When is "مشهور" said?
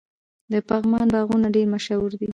1.73-2.11